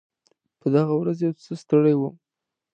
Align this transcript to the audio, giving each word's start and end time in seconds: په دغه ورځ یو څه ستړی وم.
په 0.59 0.67
دغه 0.75 0.93
ورځ 0.97 1.17
یو 1.25 1.33
څه 1.43 1.53
ستړی 1.63 1.93
وم. 1.97 2.15